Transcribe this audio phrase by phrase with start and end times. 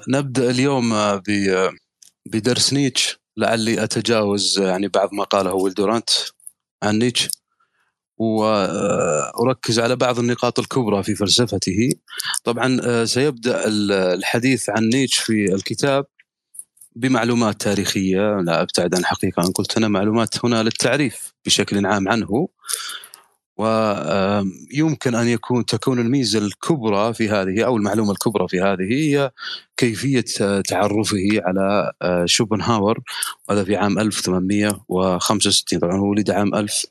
[0.00, 1.22] آه نبدأ اليوم آه،
[2.26, 3.20] بدرس نيتشه.
[3.36, 6.10] لعلي أتجاوز يعني بعض ما قاله ويل ديورانت
[6.82, 7.28] عن نيتشه.
[8.18, 11.90] وأركز على بعض النقاط الكبرى في فلسفته.
[12.44, 16.06] طبعا آه، سيبدأ الحديث عن نيتشه في الكتاب
[16.96, 18.40] بمعلومات تاريخية.
[18.40, 22.48] لا أبتعد عن حقيقة إن قلت أنا معلومات هنا للتعريف بشكل عام عنه.
[23.60, 29.30] ويمكن أن يكون تكون الميزة الكبرى في هذه أو المعلومة الكبرى في هذه هي
[29.76, 30.24] كيفية
[30.60, 33.00] تعرفه على آه، شوبنهاور
[33.48, 36.86] وهذا في عام 1865 طبعا هو ولد عام 1000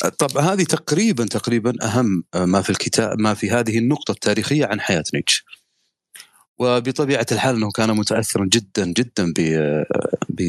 [0.09, 5.05] طب هذه تقريبا تقريبا أهم ما في الكتاب ما في هذه النقطة التاريخية عن حياة
[5.15, 5.45] نيتشه.
[6.59, 9.41] وبطبيعة الحال أنه كان متاثرا جدا جدا ب
[10.28, 10.41] ب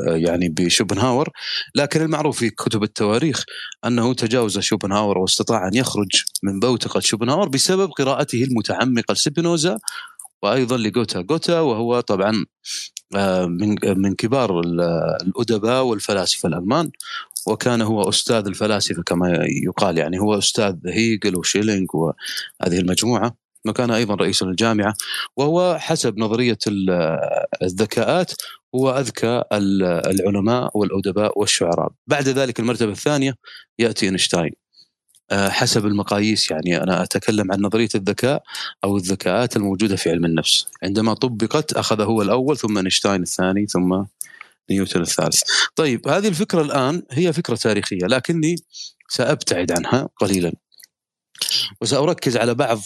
[0.00, 1.28] يعني بشوبنهاور.
[1.74, 3.44] لكن المعروف في كتب التواريخ
[3.84, 9.78] أنه تجاوز شوبنهاور واستطاع أن يخرج من بوتقة شوبنهاور بسبب قراءته المتعمقة لسبينوزا
[10.42, 12.44] وأيضا لجوتا جوتا وهو طبعا
[13.16, 16.90] آه، من من كبار الأدباء والفلاسفة الألمان.
[17.46, 23.36] وكان هو أستاذ الفلاسفة كما يقال يعني هو أستاذ هيجل وشيلينج وهذه المجموعة
[23.68, 24.94] وكان أيضا رئيس الجامعة
[25.36, 26.58] وهو حسب نظرية
[27.62, 28.32] الذكاءات
[28.74, 31.92] هو أذكى العلماء والأدباء والشعراء.
[32.06, 33.34] بعد ذلك المرتبة الثانية
[33.78, 34.52] يأتي أينشتاين.
[35.30, 38.42] آه، حسب المقاييس يعني أنا أتكلم عن نظرية الذكاء
[38.84, 40.66] أو الذكاءات الموجودة في علم النفس.
[40.82, 44.02] عندما طبقت اخذ هو الأول ثم أينشتاين الثاني ثم
[44.70, 45.42] نيوتن الثالث
[45.76, 48.56] طيب هذه الفكرة الآن هي فكرة تاريخية لكني
[49.08, 50.52] سأبتعد عنها قليلا.
[51.80, 52.80] وسأركز على بعض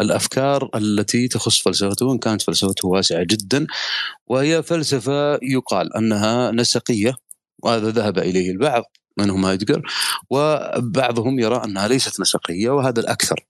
[0.00, 3.66] الأفكار التي تخص فلسفته وإن كانت فلسفته واسعة جدا
[4.26, 7.14] وهي فلسفة يقال أنها نسقية
[7.62, 8.82] وهذا ذهب إليه البعض
[9.18, 9.82] منهم هايدجر
[10.30, 13.46] وبعضهم يرى أنها ليست نسقية وهذا الأكثر.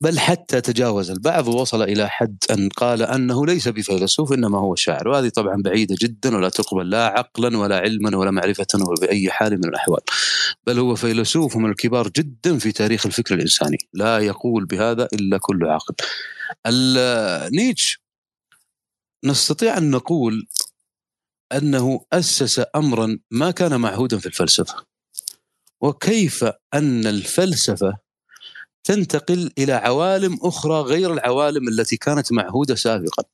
[0.00, 5.08] بل حتى تجاوز البعض ووصل إلى حد أن قال أنه ليس بفيلسوف إنما هو شاعر.
[5.08, 9.52] وهذه طبعا بعيدة جدا ولا تقبل لا عقلا ولا علما ولا معرفة ولا بأي حال
[9.58, 10.00] من الأحوال.
[10.66, 13.78] بل هو فيلسوف من الكبار جدا في تاريخ الفكر الإنساني.
[13.92, 15.94] لا يقول بهذا إلا كل عاقل.
[17.56, 18.00] نيتش
[19.24, 20.46] نستطيع أن نقول
[21.52, 24.84] أنه أسس امرا ما كان معهودا في الفلسفة.
[25.80, 26.44] وكيف
[26.74, 28.03] أن الفلسفة
[28.84, 33.24] تنتقل إلى عوالم أخرى غير العوالم التي كانت معهودة سابقا.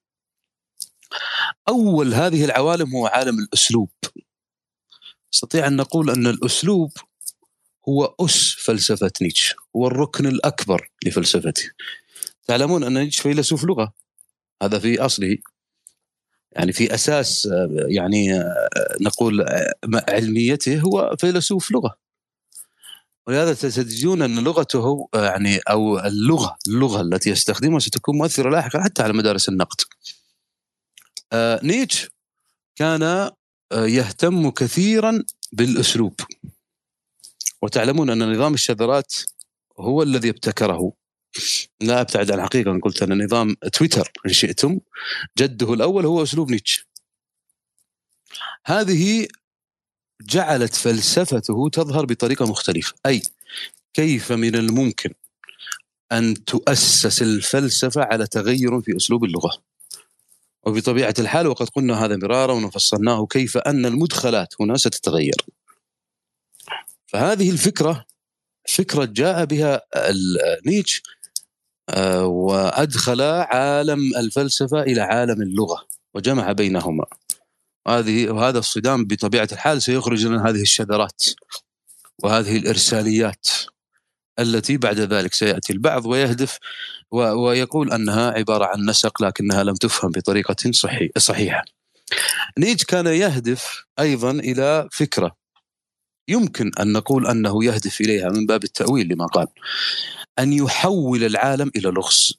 [1.68, 3.90] أول هذه العوالم هو عالم الأسلوب.
[5.34, 6.92] نستطيع أن نقول أن الأسلوب
[7.88, 11.70] هو أس فلسفة نيتشه، هو الركن الأكبر لفلسفته.
[12.46, 13.92] تعلمون أن نيتشه فيلسوف لغة
[14.62, 15.38] هذا في أصله
[16.52, 17.48] يعني في أساس
[17.88, 18.44] يعني
[19.00, 19.46] نقول
[20.08, 21.96] علميته هو فيلسوف لغة
[23.30, 29.12] ولهذا تجدون أن لغته يعني أو اللغة اللغة التي يستخدمها ستكون مؤثرة لاحقا حتى على
[29.12, 29.76] مدارس النقد.
[31.32, 32.08] آه نيتش
[32.76, 33.32] كان آه
[33.72, 36.20] يهتم كثيرا بالأسلوب.
[37.62, 39.14] وتعلمون أن نظام الشذرات
[39.78, 40.92] هو الذي ابتكره
[41.80, 44.80] لا أبتعد عن الحقيقة ان قلت أن نظام تويتر إن شئتم
[45.38, 46.86] جده الأول هو أسلوب نيتش.
[48.66, 49.28] هذه
[50.20, 53.22] جعلت فلسفته تظهر بطريقة مختلفة، أي
[53.94, 55.10] كيف من الممكن
[56.12, 59.50] أن تؤسس الفلسفة على تغير في أسلوب اللغة.
[60.62, 65.46] وبطبيعة الحال وقد قلنا هذا مرارا وفصلناه كيف أن المدخلات هنا ستتغير.
[67.06, 68.04] فهذه الفكرة
[68.68, 69.82] فكرة جاء بها
[70.66, 71.02] نيتش
[71.88, 77.04] آه، وأدخل عالم الفلسفة إلى عالم اللغة وجمع بينهما.
[77.88, 81.22] هذه وهذا الصدام بطبيعة الحال سيخرج لنا هذه الشذرات
[82.22, 83.48] وهذه الإرساليات
[84.38, 86.58] التي بعد ذلك سيأتي البعض ويهدف
[87.12, 91.64] ويقول أنها عبارة عن نسق لكنها لم تفهم بطريقة صحي صحيحة.
[92.58, 95.36] نيتش كان يهدف أيضا إلى فكرة.
[96.28, 99.46] يمكن أن نقول أنه يهدف إليها من باب التأويل لما قال.
[100.38, 102.34] أن يحول العالم إلى لغز.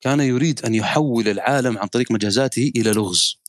[0.00, 3.39] كان يريد أن يحول العالم عن طريق مجازاته إلى لغز.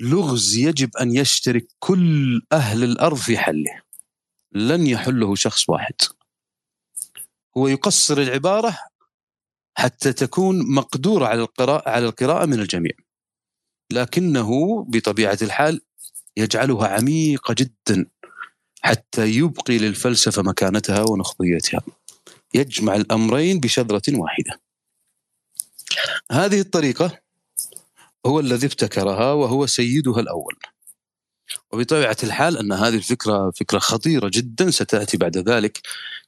[0.00, 3.82] لغز يجب أن يشترك كل أهل الأرض في حله.
[4.52, 5.94] لن يحله شخص واحد.
[7.56, 8.78] هو يقصر العبارة
[9.78, 12.92] حتى تكون مقدورة على القراءة على القراءة من الجميع.
[13.92, 15.80] لكنه بطبيعة الحال
[16.36, 18.06] يجعلها عميقة جدا
[18.80, 21.80] حتى يبقي للفلسفة مكانتها ونخبيتها.
[22.54, 24.60] يجمع الأمرين بشذرة واحدة.
[26.32, 27.20] هذه الطريقة
[28.26, 30.54] هو الذي ابتكرها وهو سيدها الأول.
[31.72, 35.80] وبطبيعة الحال أن هذه الفكرة فكرة خطيرة جدا ستأتي بعد ذلك.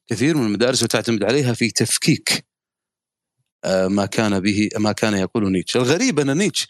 [0.06, 2.46] كثير من المدارس وتعتمد عليها في تفكيك
[3.64, 6.68] آه، ما كان به ما كان يقوله نيتشه، الغريب أن نيتشه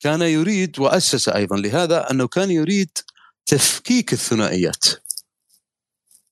[0.00, 2.98] كان يريد وأسس أيضا لهذا أنه كان يريد
[3.46, 4.84] تفكيك الثنائيات.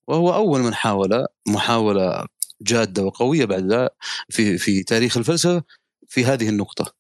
[0.09, 2.27] وهو أول من حاول محاولة
[2.63, 3.89] جادة وقوية بعد
[4.29, 5.63] في في تاريخ الفلسفة
[6.09, 7.00] في هذه النقطة.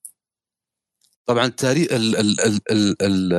[1.30, 3.32] طبعا تاريخ ال ال ال ال ال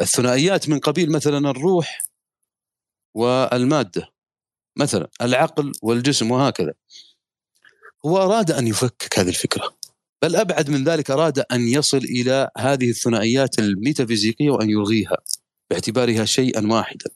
[0.00, 2.02] الثنائيات من قبيل مثلا الروح
[3.14, 4.12] والمادة
[4.76, 6.72] مثلا العقل والجسم وهكذا.
[8.06, 9.78] هو أراد أن يفكك هذه الفكرة
[10.22, 15.16] بل أبعد من ذلك أراد أن يصل إلى هذه الثنائيات الميتافيزيقية وأن يلغيها
[15.70, 17.10] باعتبارها شيئا واحدا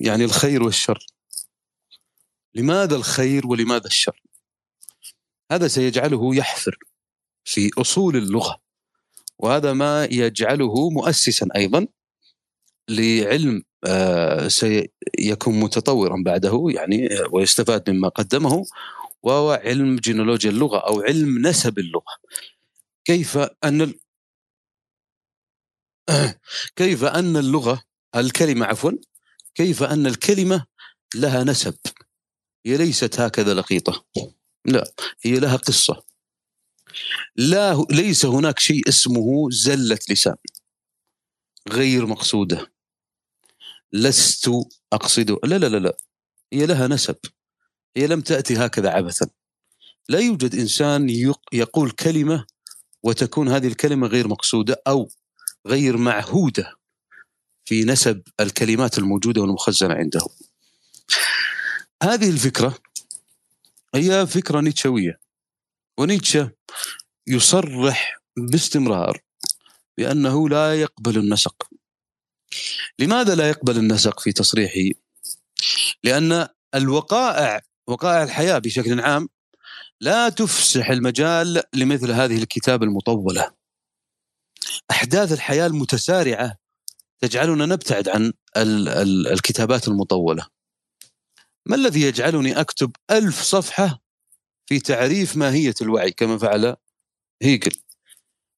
[0.00, 1.06] يعني الخير والشر.
[2.54, 4.22] لماذا الخير ولماذا الشر؟
[5.52, 6.78] هذا سيجعله يحفر.
[7.44, 8.60] في أصول اللغة.
[9.38, 11.86] وهذا ما يجعله مؤسسا أيضا
[12.88, 18.64] لعلم آه، سيكون متطورا بعده يعني ويستفاد مما قدمه
[19.22, 22.12] وهو علم جينولوجيا اللغة أو علم نسب اللغة.
[23.04, 23.94] كيف أن
[26.76, 27.82] كيف أن اللغة
[28.16, 28.92] الكلمة عفوا
[29.54, 30.66] كيف أن الكلمة
[31.14, 31.74] لها نسب؟
[32.66, 34.04] هي ليست هكذا لقيطة.
[34.64, 34.92] لا
[35.22, 36.13] هي لها قصة.
[37.36, 40.36] لا ليس هناك شيء اسمه زلة لسان.
[41.68, 42.72] غير مقصودة.
[43.92, 44.50] لست
[44.92, 45.96] اقصد لا لا لا لا.
[46.52, 47.16] هي لها نسب.
[47.96, 49.26] هي لم تأتي هكذا عبثا.
[50.08, 51.08] لا يوجد إنسان
[51.52, 52.46] يقول كلمة
[53.02, 55.10] وتكون هذه الكلمة غير مقصودة أو
[55.66, 56.72] غير معهودة
[57.64, 60.20] في نسب الكلمات الموجودة والمخزنة عنده.
[62.02, 62.78] هذه الفكرة
[63.94, 65.23] هي فكرة نيتشوية.
[65.98, 66.50] ونيتشه
[67.26, 69.20] يصرح باستمرار
[69.98, 71.68] بأنه لا يقبل النسق
[72.98, 74.98] لماذا لا يقبل النسق في تصريحه؟
[76.04, 79.28] لأن الوقائع وقائع الحياة بشكل عام
[80.00, 83.54] لا تفسح المجال لمثل هذه الكتابه المطولة.
[84.90, 86.56] أحداث الحياة المتسارعة
[87.20, 90.46] تجعلنا نبتعد عن ال ال الكتابات المطولة.
[91.66, 94.03] ما الذي يجعلني أكتب ألف صفحة
[94.66, 96.76] في تعريف ماهية الوعي كما فعل
[97.42, 97.72] هيجل؟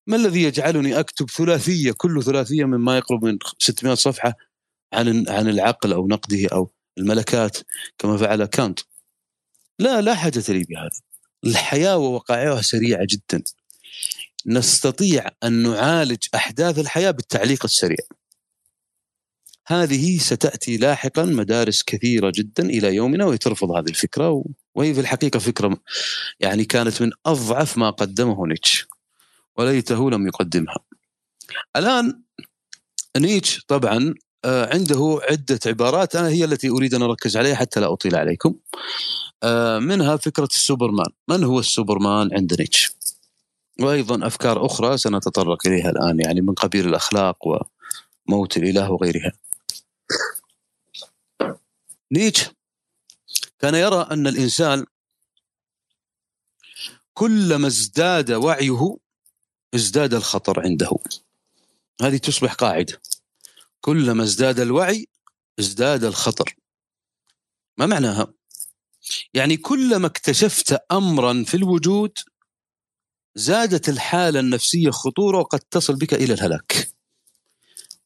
[0.07, 4.35] ما الذي يجعلني أكتب ثلاثية كل ثلاثية مما يقرب من 600 صفحة
[4.93, 7.59] عن عن العقل أو نقده أو الملكات
[7.99, 8.81] كما فعل كانت؟
[9.79, 11.01] لا لا حاجة لي بهذا
[11.45, 13.43] الحياة ووقائعها سريعة جدا
[14.47, 17.97] نستطيع أن نعالج أحداث الحياة بالتعليق السريع
[19.67, 24.45] هذه ستأتي لاحقا مدارس كثيرة جدا إلى يومنا وترفض هذه الفكرة
[24.75, 25.77] وهي في الحقيقة فكرة
[26.41, 28.87] يعني كانت من أضعف ما قدمه نيتش
[29.57, 30.77] وليته لم يقدمها.
[31.77, 32.23] الآن
[33.17, 37.93] نيتش طبعا آه، عنده عدة عبارات أنا هي التي أريد أن أركز عليها حتى لا
[37.93, 38.55] أطيل عليكم.
[39.43, 41.11] آه، منها فكرة السوبرمان.
[41.29, 42.93] من هو السوبرمان عند نيتشه؟
[43.81, 47.39] وأيضا أفكار أخرى سنتطرق إليها الآن يعني من قبيل الأخلاق
[48.29, 49.33] وموت الإله وغيرها.
[52.13, 52.51] نيتشه
[53.59, 54.87] كان يرى أن الإنسان
[57.15, 58.97] كلما ازداد وعيه
[59.75, 60.91] ازداد الخطر عنده.
[62.03, 63.03] هذه تصبح قاعدة.
[63.81, 65.09] كلما ازداد الوعي
[65.59, 66.57] ازداد الخطر.
[67.79, 68.33] ما معناها؟
[69.35, 72.19] يعني كلما اكتشفت امرا في الوجود
[73.35, 76.91] زادت الحالة النفسية خطورة وقد تصل بك إلى الهلاك.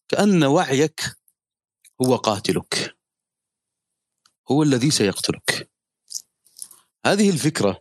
[0.09, 1.17] كأن وعيك
[2.03, 3.00] هو قاتلك.
[4.51, 5.71] هو الذي سيقتلك.
[7.07, 7.81] هذه الفكرة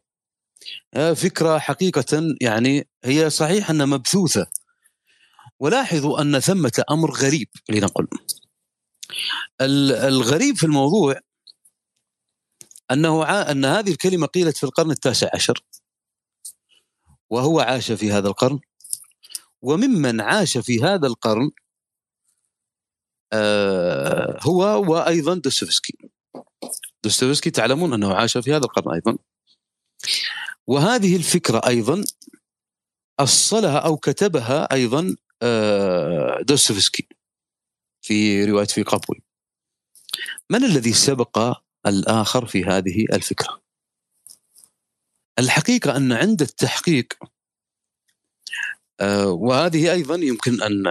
[1.16, 4.48] فكرة حقيقة يعني هي صحيح أنها مبثوثة.
[5.60, 8.08] ولاحظوا أن ثمة أمر غريب لنقل.
[9.62, 11.20] الغريب في الموضوع
[12.92, 13.52] أنه ع...
[13.52, 15.64] أن هذه الكلمة قيلت في القرن التاسع عشر
[17.30, 18.60] وهو عاش في هذا القرن.
[19.62, 21.52] وممن عاش في هذا القرن
[23.34, 25.98] آه هو وأيضا دوستويفسكي.
[27.04, 29.18] دوستويفسكي تعلمون أنه عاش في هذا القرن أيضا.
[30.68, 32.04] وهذه الفكرة أيضا
[33.20, 37.08] أصلها أو كتبها أيضا آه، دوستويفسكي
[38.02, 39.22] في رواية في قبوي
[40.50, 43.62] من الذي سبق الآخر في هذه الفكرة؟
[45.40, 47.14] الحقيقة أن عند التحقيق
[49.02, 50.88] آه، وهذه أيضا يمكن أن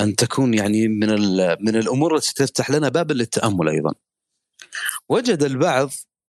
[0.00, 1.08] أن تكون يعني من
[1.60, 3.94] من الأمور التي تفتح لنا بابا للتأمل أيضا.
[5.08, 5.90] وجد البعض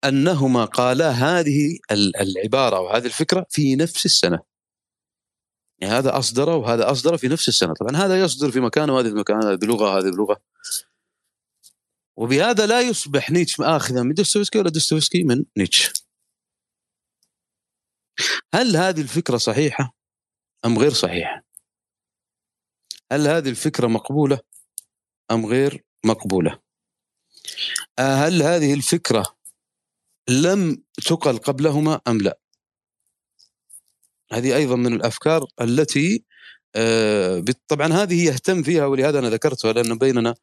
[0.04, 1.78] أنهما قالا هذه
[2.20, 4.38] العبارة أو هذه الفكرة في نفس السنة.
[5.78, 9.14] يعني هذا أصدر وهذا أصدر في نفس السنة، طبعا هذا يصدر في مكان وهذا في
[9.14, 10.42] مكان، هذا بلغه هذا بلغه.
[12.16, 15.92] وبهذا لا يصبح نيتشه آخذا من دوستويفسكي ولا دوستويفسكي من نيتشه.
[18.54, 19.96] هل هذه الفكرة صحيحة
[20.64, 21.44] أم غير صحيحة؟
[23.12, 24.40] هل هذه الفكرة مقبولة
[25.30, 26.60] أم غير مقبولة؟
[28.00, 29.36] هل هذه الفكرة
[30.28, 32.38] لم تقل قبلهما أم لا؟
[34.32, 36.24] هذه أيضا من الأفكار التي
[36.76, 40.34] آه، طبعا هذه يهتم فيها ولهذا أنا ذكرتها لأنه بيننا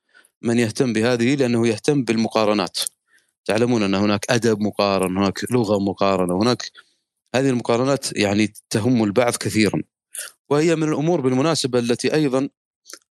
[0.41, 2.79] من يهتم بهذه لأنه يهتم بالمقارنات.
[3.45, 6.71] تعلمون أن هناك أدب مقارن هناك لغة مقارنة هناك
[7.35, 9.83] هذه المقارنات يعني تهم البعض كثيرا.
[10.49, 12.49] وهي من الأمور بالمناسبة التي أيضا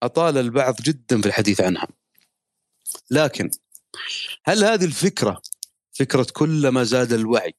[0.03, 1.87] أطال البعض جدا في الحديث عنها.
[3.11, 3.49] لكن
[4.45, 5.41] هل هذه الفكرة
[5.91, 7.53] فكرة كلما زاد الوعي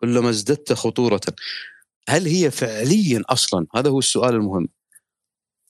[0.00, 1.20] كلما ازددت خطورة
[2.08, 4.68] هل هي فعليا أصلا؟ هذا هو السؤال المهم.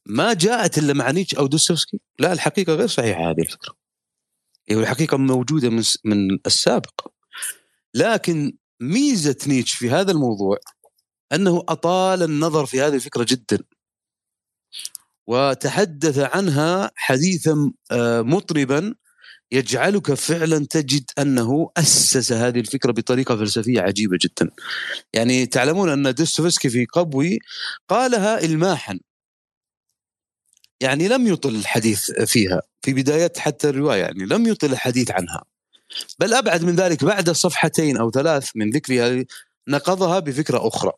[0.07, 3.75] ما جاءت إلا مع نيتش أو دوستويفسكي؟ لا الحقيقة غير صحيحة هذه الفكرة.
[4.69, 7.09] هي الحقيقة موجودة من من السابق.
[7.95, 10.59] لكن ميزة نيتش في هذا الموضوع
[11.33, 13.59] أنه أطال النظر في هذه الفكرة جدا.
[15.27, 18.95] وتحدث عنها حديثا آه، مطربا
[19.53, 24.51] يجعلك فعلا تجد أنه أسس هذه الفكرة بطريقة فلسفية عجيبة جدا.
[25.15, 27.39] يعني تعلمون أن دوستويفسكي في قبوي
[27.89, 28.99] قالها الماحا.
[30.81, 35.45] يعني لم يطل الحديث فيها في بدايه حتى الرواية يعني لم يطل الحديث عنها.
[36.19, 39.25] بل أبعد من ذلك بعد صفحتين أو ثلاث من ذكرها
[39.69, 40.93] نقضها بفكرة أخرى.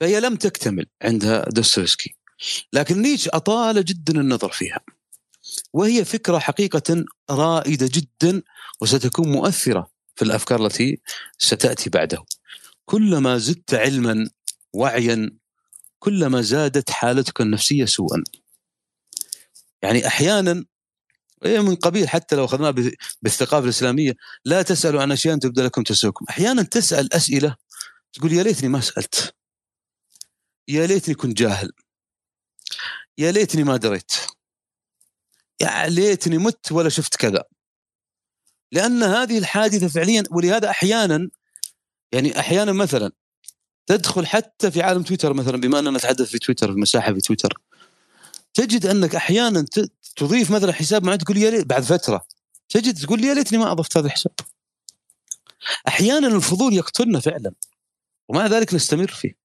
[0.00, 2.14] فهي لم تكتمل عند دوستويفسكي.
[2.72, 4.80] لكن نيتش أطال جدا النظر فيها.
[5.72, 8.42] وهي فكرة حقيقة رائدة جدا
[8.80, 11.00] وستكون مؤثرة في الأفكار التي
[11.38, 12.24] ستأتي بعده.
[12.84, 14.30] كلما زدت علما
[14.72, 15.30] وعيا
[15.98, 18.24] كلما زادت حالتك النفسية سوءا.
[19.82, 20.64] يعني أحيانا
[21.44, 22.74] من قبيل حتى لو اخذناه
[23.22, 24.12] بالثقافة الإسلامية
[24.44, 27.56] لا تسألوا عن أشياء تبدا لكم تسؤكم، أحيانا تسأل أسئلة
[28.12, 29.34] تقول يا ليتني ما سألت.
[30.68, 31.72] يا ليتني كنت جاهل.
[33.18, 34.12] يا ليتني ما دريت.
[35.60, 37.44] يا ليتني مت ولا شفت كذا.
[38.72, 41.30] لأن هذه الحادثة فعليا ولهذا أحيانا
[42.12, 43.12] يعني أحيانا مثلا
[43.86, 47.60] تدخل حتى في عالم تويتر مثلا بما أننا نتحدث في تويتر في مساحة في تويتر
[48.54, 49.64] تجد أنك أحيانا
[50.16, 52.26] تضيف مثلا حساب معين تقول يا ليت بعد فترة
[52.68, 54.32] تجد تقول يا ليتني ما أضفت هذا الحساب.
[55.88, 57.52] أحيانا الفضول يقتلنا فعلا
[58.28, 59.36] ومع ذلك نستمر فيه.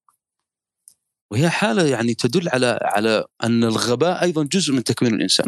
[1.32, 5.48] وهي حالة يعني تدل على على أن الغباء أيضا جزء من تكوين الإنسان.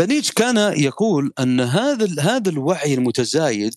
[0.00, 3.74] فنيتش كان يقول أن هذا هذا الوعي المتزايد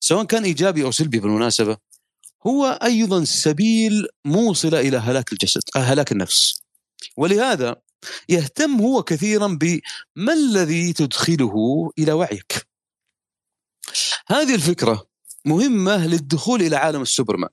[0.00, 1.76] سواء كان إيجابي أو سلبي بالمناسبة
[2.46, 6.62] هو أيضا سبيل موصل إلى هلاك الجسد آه، هلاك النفس.
[7.16, 7.76] ولهذا
[8.28, 12.66] يهتم هو كثيرا بما الذي تدخله إلى وعيك.
[14.26, 15.06] هذه الفكرة
[15.44, 17.50] مهمة للدخول إلى عالم السوبرمان.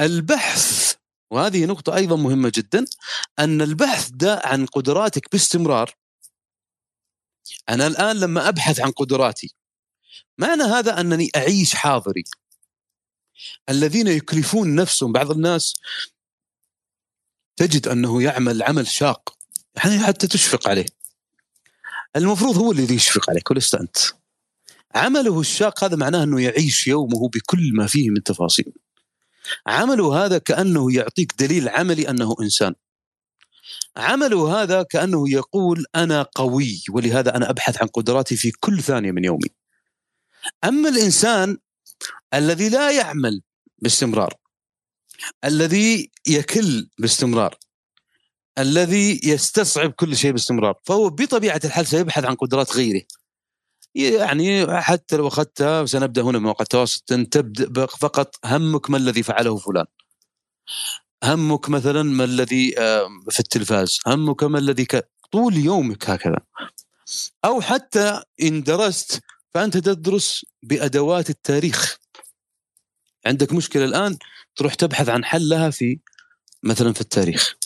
[0.00, 0.89] البحث
[1.30, 2.84] وهذه نقطة أيضا مهمة جدا
[3.38, 5.94] أن البحث ده عن قدراتك باستمرار.
[7.68, 9.54] أنا الآن لما أبحث عن قدراتي
[10.38, 12.24] معنى هذا أنني أعيش حاضري.
[13.68, 15.74] الذين يكلفون نفسهم بعض الناس
[17.56, 19.36] تجد أنه يعمل عمل شاق
[19.76, 20.86] يعني حتى تشفق عليه.
[22.16, 23.98] المفروض هو الذي يشفق عليك ولست أنت.
[24.94, 28.72] عمله الشاق هذا معناه أنه يعيش يومه بكل ما فيه من تفاصيل.
[29.66, 32.74] عمله هذا كأنه يعطيك دليل عملي أنه إنسان.
[33.96, 39.24] عمله هذا كأنه يقول أنا قوي ولهذا أنا أبحث عن قدراتي في كل ثانية من
[39.24, 39.48] يومي.
[40.64, 41.58] أما الإنسان
[42.34, 43.42] الذي لا يعمل
[43.78, 44.34] باستمرار
[45.44, 47.58] الذي يكل باستمرار
[48.58, 53.02] الذي يستصعب كل شيء باستمرار فهو بطبيعة الحال سيبحث عن قدرات غيره.
[53.94, 59.86] يعني حتى لو اخذتها سنبدأ هنا بمواقع التواصل تبدأ فقط همك ما الذي فعله فلان.
[61.24, 62.70] همك مثلا ما الذي
[63.30, 63.98] في التلفاز.
[64.06, 65.08] همك ما الذي ك...
[65.32, 66.38] طول يومك هكذا.
[67.44, 69.20] أو حتى إن درست
[69.54, 71.98] فأنت تدرس بأدوات التاريخ.
[73.26, 74.18] عندك مشكلة الآن؟
[74.56, 75.98] تروح تبحث عن حل لها في
[76.62, 77.56] مثلا في التاريخ.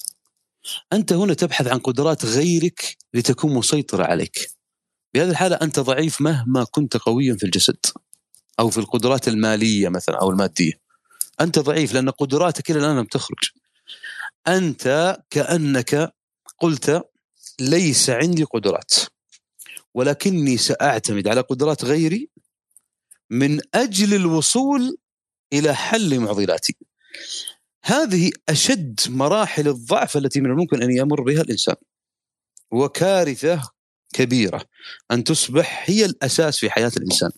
[0.93, 4.51] أنت هنا تبحث عن قدرات غيرك لتكون مسيطرة عليك.
[5.15, 7.87] بهذه الحالة أنت ضعيف مهما كنت قويا في الجسد
[8.61, 10.73] أو في القدرات المالية مثلا أو المادية.
[11.41, 13.51] أنت ضعيف لأن قدراتك إلى الآن لم تخرج.
[14.49, 16.15] أنت كأنك
[16.59, 17.03] قلت
[17.61, 18.95] ليس عندي قدرات
[19.95, 22.29] ولكني سأعتمد على قدرات غيري
[23.31, 24.97] من أجل الوصول
[25.53, 26.77] إلى حل معضلاتي.
[27.85, 31.77] هذه أشد مراحل الضعف التي من الممكن أن يمر بها الإنسان.
[32.71, 33.74] وكارثة
[34.15, 34.65] كبيرة
[35.11, 37.31] أن تصبح هي الأساس في حياة الإنسان.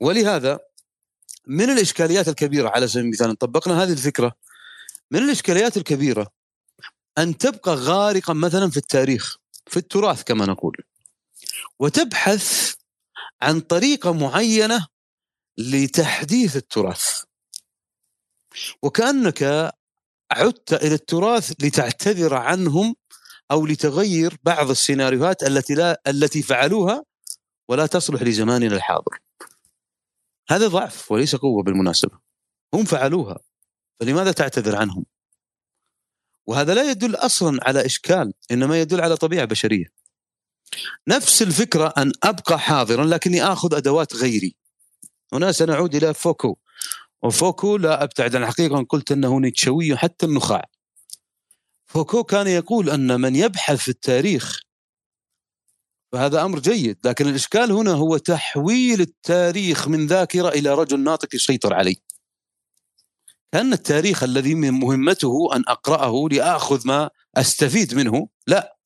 [0.00, 0.58] ولهذا
[1.46, 4.32] من الإشكاليات الكبيرة على سبيل المثال طبقنا هذه الفكرة
[5.10, 6.32] من الإشكاليات الكبيرة
[7.18, 10.76] أن تبقى غارقا مثلا في التاريخ في التراث كما نقول
[11.78, 12.74] وتبحث
[13.42, 14.86] عن طريقة معينة
[15.58, 17.22] لتحديث التراث.
[18.82, 19.72] وكأنك
[20.30, 22.96] عدت إلى التراث لتعتذر عنهم
[23.50, 27.04] أو لتغير بعض السيناريوهات التي لا التي فعلوها
[27.68, 29.18] ولا تصلح لزماننا الحاضر.
[30.48, 32.18] هذا ضعف وليس قوة بالمناسبة.
[32.74, 33.38] هم فعلوها
[34.00, 35.04] فلماذا تعتذر عنهم؟
[36.46, 39.86] وهذا لا يدل أصلا على إشكال إنما يدل على طبيعة بشرية.
[41.08, 44.56] نفس الفكرة أن أبقى حاضرا لكني آخذ أدوات غيري.
[45.32, 46.56] هنا سنعود إلى فوكو
[47.22, 50.64] وفوكو لا أبتعد عن الحقيقة إن قلت إنه نيتشوي حتى النخاع.
[51.86, 54.60] فوكو كان يقول أن من يبحث في التاريخ
[56.12, 61.74] فهذا أمر جيد لكن الإشكال هنا هو تحويل التاريخ من ذاكرة إلى رجل ناطق يسيطر
[61.74, 61.96] عليه.
[63.52, 68.76] كأن التاريخ الذي من مهمته أن أقرأه لآخذ ما أستفيد منه لا.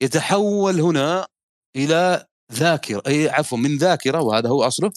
[0.00, 1.26] يتحول هنا
[1.76, 4.92] إلى ذاكرة أي عفوا من ذاكرة وهذا هو أصله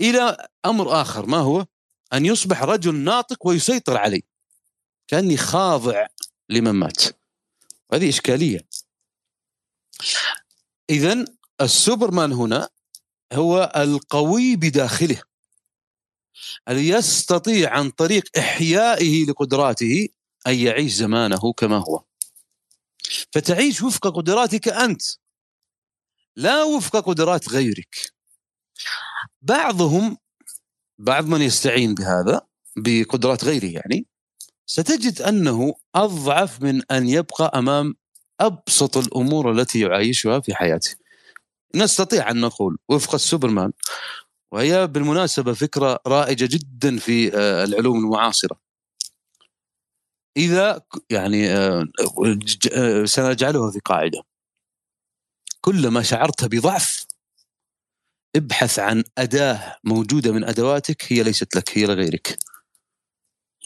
[0.00, 1.66] إلى أمر آخر ما هو؟
[2.12, 4.22] أن يصبح رجل ناطق ويسيطر عليه.
[5.08, 6.06] كأني خاضع
[6.48, 7.04] لمن مات.
[7.92, 8.68] هذه إشكالية.
[10.90, 11.24] إذا
[11.60, 12.68] السوبرمان هنا
[13.32, 15.22] هو القوي بداخله.
[16.68, 20.08] الذي يستطيع عن طريق إحيائه لقدراته
[20.46, 22.04] أن يعيش زمانه كما هو.
[23.32, 25.02] فتعيش وفق قدراتك أنت.
[26.36, 28.12] لا وفق قدرات غيرك.
[29.42, 30.18] بعضهم
[30.98, 34.06] بعض من يستعين بهذا بقدرات غيره يعني
[34.66, 37.94] ستجد أنه أضعف من أن يبقى أمام
[38.40, 40.96] أبسط الأمور التي يعايشها في حياته.
[41.74, 43.72] نستطيع أن نقول وفق السوبرمان
[44.52, 48.60] وهي بالمناسبة فكرة رائجة جدا في آه، العلوم المعاصرة.
[50.36, 51.86] إذا يعني آه،
[52.72, 54.22] آه، سنجعلها في قاعدة
[55.60, 57.06] كلما شعرت بضعف
[58.36, 62.38] ابحث عن أداة موجودة من أدواتك هي ليست لك هي لغيرك.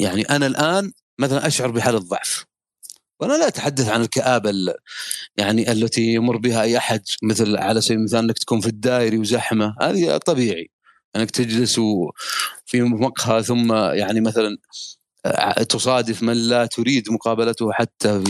[0.01, 2.45] يعني أنا الآن مثلا أشعر بحاله ضعف
[3.21, 4.75] وأنا لا أتحدث عن الكآبة
[5.37, 9.77] يعني التي يمر بها أي أحد مثل على سبيل المثال إنك تكون في الدائري وزحمة.
[9.81, 10.71] هذه طبيعي.
[11.17, 11.81] إنك تجلس
[12.67, 14.59] في مقهى ثم يعني مثلا
[15.27, 18.25] آه، تصادف من لا تريد مقابلته حتى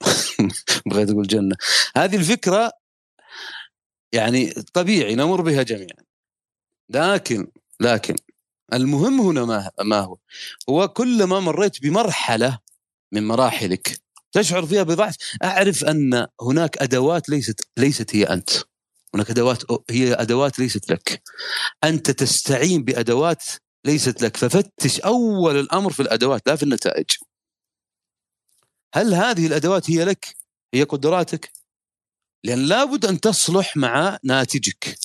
[0.86, 1.56] بغيت أقول جنة.
[1.96, 2.72] هذه الفكرة
[4.12, 6.04] يعني طبيعي نمر بها جميعا.
[6.90, 7.46] لكن
[7.80, 8.14] لكن
[8.72, 10.16] المهم هنا ما ما هو؟
[10.70, 12.58] هو كلما مريت بمرحلة
[13.12, 15.16] من مراحلك تشعر فيها بضعف.
[15.44, 18.50] أعرف أن هناك أدوات ليست ليست هي أنت.
[19.14, 21.22] هناك أدوات هي أدوات ليست لك.
[21.84, 23.44] أنت تستعين بأدوات
[23.84, 24.36] ليست لك.
[24.36, 27.06] ففتش أول الأمر في الأدوات لا في النتائج.
[28.94, 30.36] هل هذه الأدوات هي لك؟
[30.74, 31.52] هي قدراتك؟
[32.44, 34.98] لأن لابد أن تصلح مع ناتجك.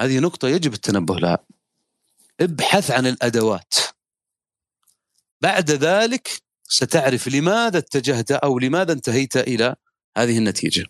[0.00, 1.38] هذه نقطة يجب التنبه لها.
[2.40, 3.74] ابحث عن الأدوات.
[5.40, 9.76] بعد ذلك ستعرف لماذا اتجهت أو لماذا انتهيت إلى
[10.16, 10.84] هذه النتيجة.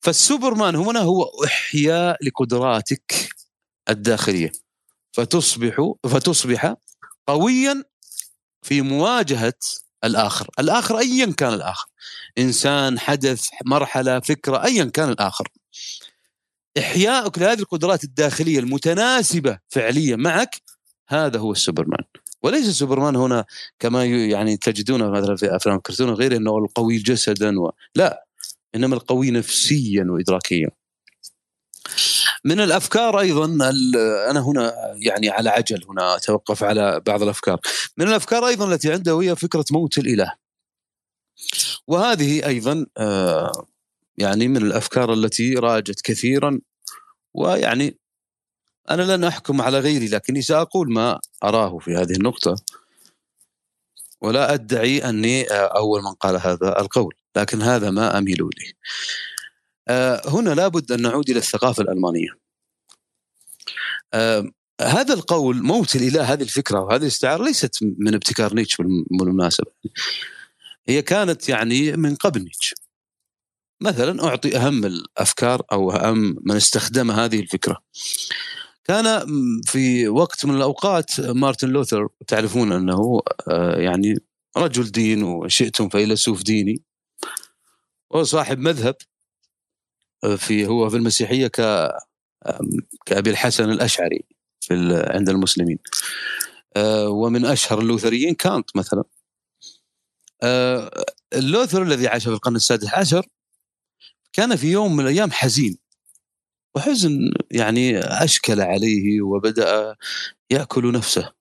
[0.00, 3.28] فالسوبرمان هنا هو إحياء لقدراتك
[3.88, 4.52] الداخلية.
[5.12, 6.74] فتصبح فتصبح
[7.26, 7.84] قويا
[8.62, 9.54] في مواجهة
[10.04, 11.86] الآخر، الآخر ايا كان الآخر،
[12.38, 15.48] إنسان، حدث، مرحلة، فكرة، ايا كان الآخر.
[16.78, 20.62] احيائك لهذه القدرات الداخلية المتناسبة فعليا معك
[21.08, 22.04] هذا هو السوبرمان.
[22.42, 23.44] وليس السوبرمان هنا
[23.78, 27.72] كما يعني تجدونه مثلا في أفلام الكرتون وغيره إنه القوي جسدا و...
[27.94, 28.26] لا
[28.74, 30.70] إنما القوي نفسيا وادراكيا.
[32.44, 33.44] من الأفكار أيضا
[34.30, 37.60] أنا هنا يعني على عجل هنا أتوقف على بعض الأفكار.
[37.96, 40.32] من الأفكار أيضا التي عنده هي فكرة موت الإله.
[41.86, 43.66] وهذه أيضا آه
[44.22, 46.60] يعني من الأفكار التي راجت كثيرا
[47.34, 47.98] ويعني
[48.90, 52.56] أنا لن أحكم على غيري لكني سأقول ما أراه في هذه النقطة.
[54.20, 58.72] ولا أدعي أني أول من قال هذا القول لكن هذا ما أميل إليه.
[59.88, 62.28] آه، هنا لابد أن نعود إلى الثقافة الألمانية.
[64.14, 68.76] آه، هذا القول موت الإله هذه الفكرة وهذه الاستعارة ليست من ابتكار نيتشه
[69.10, 69.70] بالمناسبة.
[70.88, 72.74] هي كانت يعني من قبل نيتشه.
[73.82, 77.82] مثلا أعطي أهم الأفكار أو أهم من استخدم هذه الفكرة.
[78.84, 79.26] كان
[79.64, 84.18] في وقت من الأوقات مارتن لوثر تعرفون أنه آه، يعني
[84.56, 86.82] رجل دين وإن شئتم فيلسوف ديني
[88.10, 88.96] وصاحب مذهب
[90.36, 91.90] في هو في المسيحية ك
[93.06, 94.24] كأبي الحسن الأشعري
[94.60, 95.78] في عند المسلمين.
[96.76, 99.04] آه، ومن أشهر اللوثريين كانت مثلا.
[100.42, 103.26] آه، اللوثر الذي عاش في القرن السادس عشر
[104.32, 105.78] كان في يوم من الأيام حزين
[106.74, 109.96] وحزن يعني أشكل عليه وبدأ
[110.50, 111.32] يأكل نفسه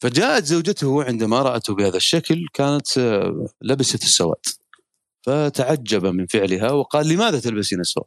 [0.00, 4.46] فجاءت زوجته عندما رأته بهذا الشكل كانت آه، لبست السواد
[5.22, 8.06] فتعجب من فعلها وقال لماذا تلبسين السواد؟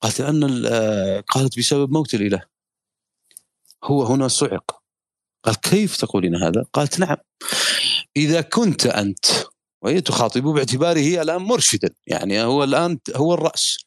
[0.00, 2.42] قالت لأن آه، قالت بسبب موت الإله
[3.84, 4.82] هو هنا صعق
[5.44, 7.16] قال كيف تقولين هذا؟ قالت نعم
[8.16, 9.26] إذا كنت أنت
[9.86, 11.90] وهي تخاطبه باعتباره هي الآن مرشدا.
[12.06, 13.78] يعني هو الآن هو الرأس.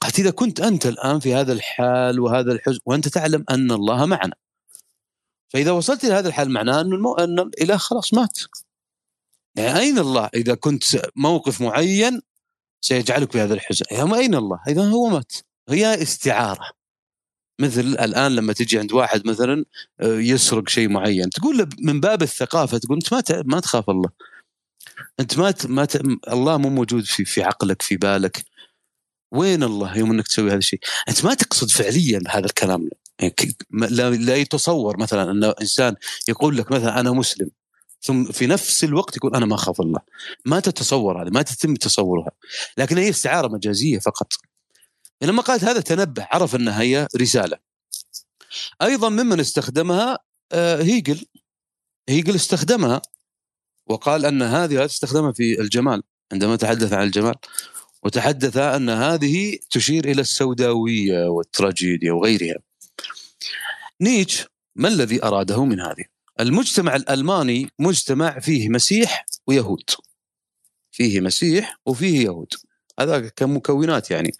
[0.00, 4.34] قالت إذا كنت أنت الآن في هذا الحال وهذا الحزن وأنت تعلم أن الله معنا.
[5.48, 7.14] فإذا وصلت إلى هذا الحال معناه أن, المو...
[7.14, 8.38] أن الإله خلاص مات.
[9.56, 10.84] يعني أين الله؟ إذا كنت
[11.16, 12.20] موقف معين
[12.80, 13.84] سيجعلك في هذا الحزن.
[13.90, 15.32] يعني أين الله؟ إذا هو مات.
[15.68, 16.70] هي استعارة.
[17.60, 19.64] مثل الآن لما تجي عند واحد مثلا
[20.00, 24.10] آه، يسرق شيء معين تقول له من باب الثقافة تقول أنت ما ما تخاف الله.
[25.20, 25.88] أنت ما ما
[26.28, 28.44] الله مو موجود في في عقلك في بالك.
[29.32, 32.90] وين الله يوم إنك تسوي هذا الشيء؟ أنت ما تقصد فعليا هذا الكلام.
[33.18, 35.96] يعني لا يتصور مثلا أن إنسان
[36.28, 37.50] يقول لك مثلا أنا مسلم
[38.04, 40.00] ثم في نفس الوقت يقول أنا ما أخاف الله.
[40.44, 42.30] ما تتصور هذا ما تتم تصورها
[42.78, 44.32] لكن هي استعارة مجازية فقط.
[45.22, 47.58] لما قالت هذا تنبه عرف أنها هي رسالة.
[48.82, 50.18] أيضا ممن استخدمها
[50.52, 51.26] آه، هيجل.
[52.08, 53.02] هيجل استخدمها.
[53.86, 57.34] وقال أن هذه استخدمها في الجمال عندما تحدث عن الجمال
[58.02, 62.56] وتحدث أن هذه تشير إلى السوداوية والتراجيديا وغيرها.
[64.00, 64.44] نيتش
[64.76, 66.04] ما الذي أراده من هذه؟
[66.40, 69.90] المجتمع الألماني مجتمع فيه مسيح ويهود.
[70.92, 72.54] فيه مسيح وفيه يهود.
[73.00, 74.32] هذا كمكونات يعني.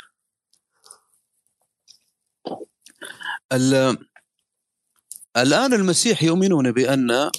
[5.37, 7.31] الآن المسيح يؤمنون بأن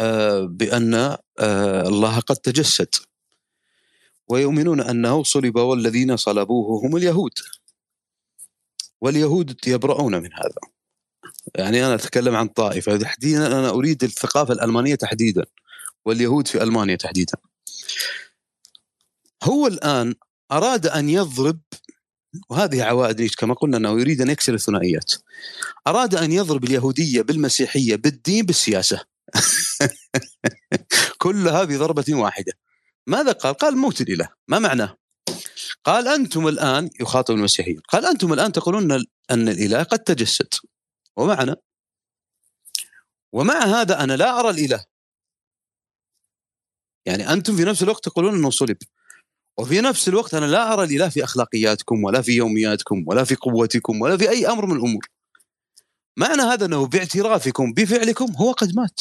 [0.00, 2.94] آه، بأن آه، الله قد تجسد.
[4.28, 7.32] ويؤمنون أنه صلب والذين صلبوه هم اليهود.
[9.00, 10.72] واليهود يبرؤون من هذا.
[11.54, 12.96] يعني أنا أتكلم عن طائفة.
[12.96, 15.44] تحديدا أنا أريد الثقافة الألمانية تحديدا
[16.04, 17.38] واليهود في ألمانيا تحديدا.
[19.42, 20.14] هو الآن
[20.52, 21.60] أراد أن يضرب
[22.50, 25.12] وهذه عوائد نيتشه كما قلنا أنه يريد أن يكسر الثنائيات.
[25.86, 29.11] أراد أن يضرب اليهودية بالمسيحية بالدين بالسياسة.
[31.18, 32.52] كل هذه ضربة واحدة.
[33.06, 34.28] ماذا قال؟ قال موت الإله.
[34.48, 34.96] ما معناه؟
[35.84, 38.92] قال أنتم الآن يخاطب المسيحيين قال أنتم الآن تقولون
[39.30, 40.54] أن الإله قد تجسد.
[41.16, 41.56] ومعنا
[43.32, 44.84] ومع هذا أنا لا أرى الإله.
[47.06, 48.76] يعني أنتم في نفس الوقت تقولون أنه صلب.
[49.58, 54.00] وفي نفس الوقت أنا لا أرى الإله في أخلاقياتكم ولا في يومياتكم ولا في قوتكم
[54.00, 55.06] ولا في أي أمر من الأمور.
[56.16, 59.00] معنى هذا أنه باعترافكم بفعلكم هو قد مات.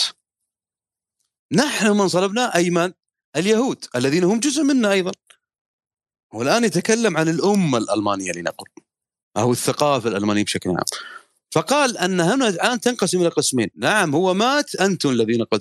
[1.51, 2.93] نحن من صلبنا أي من
[3.35, 5.11] اليهود الذين هم جزء منا أيضا
[6.33, 8.65] والآن يتكلم عن الأمة الألمانية لنقل
[9.37, 10.83] أو الثقافة الألمانية بشكل عام
[11.51, 15.59] فقال أن هنا الآن تنقسم إلى قسمين، نعم هو مات أنتم الذين قد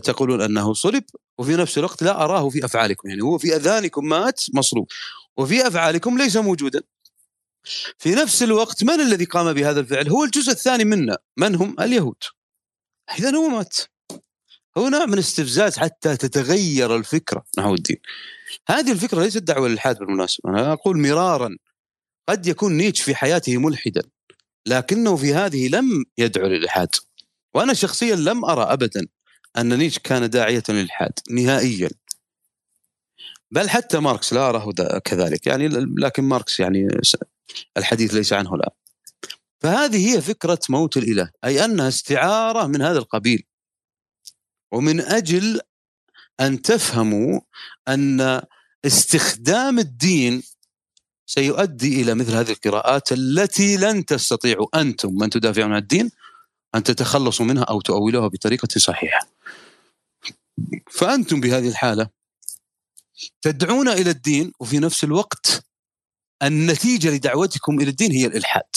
[0.00, 1.04] تقولون أنه صلب
[1.38, 4.88] وفي نفس الوقت لا أراه في أفعالكم، يعني هو في اذهانكم مات مصلوب
[5.36, 6.82] وفي أفعالكم ليس موجودا.
[7.98, 12.16] في نفس الوقت من الذي قام بهذا الفعل؟ هو الجزء الثاني منا، من هم؟ اليهود.
[13.18, 13.76] اذا هو مات.
[14.78, 17.44] هو نوع من استفزاز حتى تتغير الفكرة.
[17.58, 17.96] نحو الدين.
[18.68, 21.56] هذه الفكرة ليست دعوة للالحاد بالمناسبة، أنا أقول مرارا
[22.28, 24.02] قد يكون نيتش في حياته ملحدا
[24.66, 26.88] لكنه في هذه لم يدعو للإلحاد.
[27.54, 29.06] وأنا شخصيا لم أرى أبدا
[29.58, 31.90] أن نيتش كان داعية للإلحاد نهائيا.
[33.50, 34.72] بل حتى ماركس لا أراه
[35.04, 35.46] كذلك.
[35.46, 36.88] يعني لكن ماركس يعني
[37.76, 38.70] الحديث ليس عنه الآن
[39.60, 43.44] فهذه هي فكرة موت الإله أي أنها استعارة من هذا القبيل.
[44.72, 45.60] ومن أجل
[46.40, 47.40] أن تفهموا
[47.88, 48.42] أن
[48.84, 50.42] استخدام الدين
[51.26, 56.10] سيؤدي إلى مثل هذه القراءات التي لن تستطيعوا أنتم من تدافعون عن الدين
[56.74, 59.28] أن تتخلصوا منها أو تؤولوها بطريقة صحيحة.
[60.90, 62.08] فأنتم بهذه الحالة
[63.42, 65.66] تدعون إلى الدين وفي نفس الوقت
[66.42, 68.76] النتيجة لدعوتكم إلى الدين هي الإلحاد.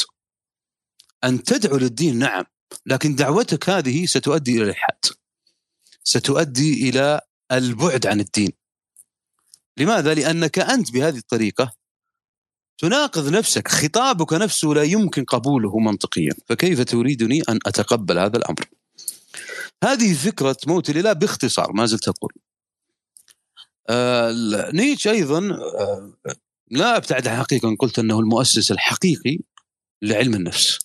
[1.24, 2.44] أن تدعو للدين نعم
[2.86, 5.06] لكن دعوتك هذه ستؤدي إلى الإلحاد.
[6.08, 8.52] ستؤدي إلى البعد عن الدين.
[9.78, 11.74] لماذا؟ لأنك أنت بهذه الطريقة
[12.78, 13.68] تناقض نفسك.
[13.68, 16.32] خطابك نفسه لا يمكن قبوله منطقيا.
[16.48, 18.66] فكيف تريدني أن أتقبل هذا الأمر؟
[19.84, 22.34] هذه فكرة موت الإله باختصار ما زلت أقول.
[23.90, 24.32] آه
[24.74, 26.14] نيتش أيضا آه
[26.72, 29.40] لا أبتعد عن حقيقة قلت أنه المؤسس الحقيقي
[30.02, 30.80] لعلم النفس.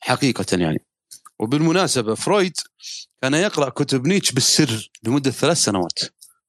[0.00, 0.84] حقيقة يعني.
[1.38, 2.56] وبالمناسبة فرويد
[3.22, 5.98] كان يقرأ كتب نيتش بالسر لمدة ثلاث سنوات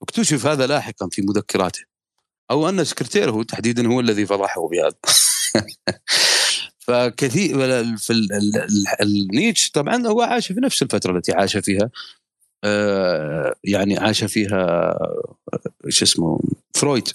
[0.01, 1.81] واكتشف هذا لاحقا في مذكراته.
[2.51, 4.95] أو أن سكرتيره تحديدا هو الذي فضحه بهذا.
[6.87, 7.57] فكثير
[7.97, 8.13] في
[9.01, 11.89] النيتش طبعا هو عاش في نفس الفترة التي عاش فيها.
[12.63, 14.97] آه، يعني عاش فيها
[15.89, 16.39] شو اسمه
[16.73, 17.07] فرويد.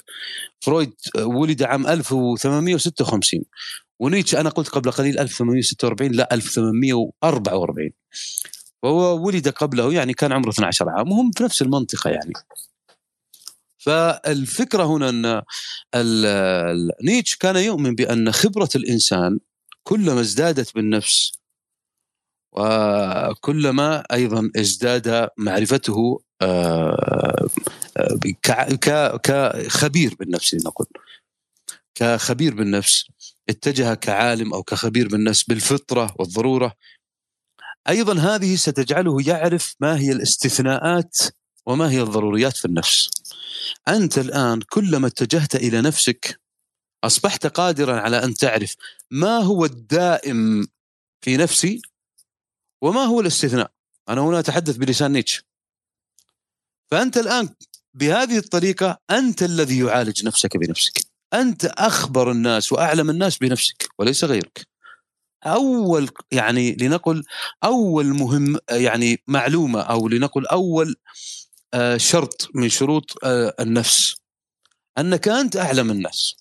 [0.60, 3.42] فرويد ولد عام 1856
[4.00, 7.90] ونيتشه أنا قلت قبل قليل 1846 لا 1844
[8.82, 12.32] وهو ولد قبله يعني كان عمره 12 عام وهم في نفس المنطقة يعني.
[13.78, 15.44] فالفكرة هنا
[15.94, 19.38] أن نيتش كان يؤمن بأن خبرة الإنسان
[19.82, 21.32] كلما ازدادت بالنفس
[22.52, 27.48] وكلما أيضا ازداد معرفته آه،
[29.22, 30.86] كخبير بالنفس لنقل
[31.94, 33.04] كخبير بالنفس
[33.48, 36.72] اتجه كعالم أو كخبير بالنفس بالفطرة والضرورة.
[37.88, 41.18] أيضا هذه ستجعله يعرف ما هي الاستثناءات
[41.66, 43.10] وما هي الضروريات في النفس.
[43.88, 46.40] أنت الآن كلما اتجهت إلى نفسك
[47.04, 48.74] أصبحت قادرا على أن تعرف
[49.10, 50.66] ما هو الدائم
[51.20, 51.82] في نفسي
[52.82, 53.70] وما هو الاستثناء.
[54.08, 55.42] أنا هنا أتحدث بلسان نيتشه
[56.90, 57.48] فأنت الآن
[57.94, 61.00] بهذه الطريقة أنت الذي يعالج نفسك بنفسك.
[61.34, 64.67] أنت أخبر الناس وأعلم الناس بنفسك وليس غيرك.
[65.46, 67.24] أول يعني لنقل
[67.64, 70.96] أول مهم يعني معلومة أو لنقل أول
[71.74, 74.16] آه، شرط من شروط آه، النفس
[74.98, 76.36] انك انت أعلم الناس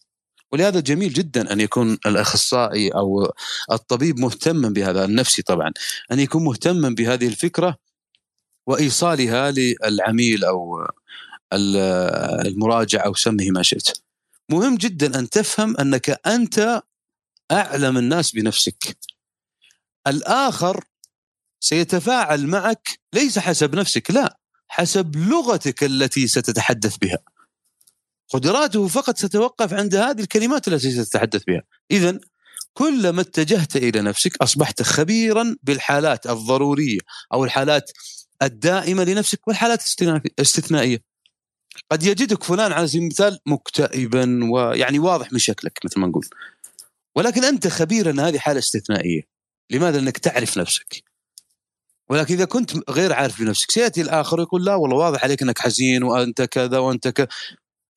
[0.52, 3.34] ولهذا جميل جدا أن يكون الأخصائي أو
[3.72, 5.72] الطبيب مهتما بهذا النفسي طبعا
[6.12, 7.78] أن يكون مهتما بهذه الفكرة
[8.68, 10.88] وإيصالها للعميل أو
[11.54, 13.90] المراجع أو سمه ما شئت.
[14.52, 16.82] مهم جدا أن تفهم أنك أنت
[17.52, 18.98] أعلم الناس بنفسك.
[20.08, 20.84] الآخر
[21.60, 27.18] سيتفاعل معك ليس حسب نفسك لا حسب لغتك التي ستتحدث بها.
[28.30, 31.64] قدراته فقط ستتوقف عند هذه الكلمات التي ستتحدث بها.
[31.92, 32.20] إذا
[32.74, 37.00] كلما اتجهت إلى نفسك أصبحت خبيرا بالحالات الضرورية
[37.34, 37.92] أو الحالات
[38.42, 41.04] الدائمة لنفسك والحالات الاستثنائية.
[41.92, 46.26] قد يجدك فلان على سبيل المثال مكتئبا ويعني واضح من شكلك مثل ما نقول.
[47.18, 49.22] ولكن أنت خبير أن هذه حالة استثنائية.
[49.70, 51.04] لماذا؟ لأنك تعرف نفسك.
[52.10, 56.04] ولكن إذا كنت غير عارف بنفسك سيأتي الآخر يقول لا والله واضح عليك إنك حزين
[56.04, 57.28] وأنت كذا وأنت كذا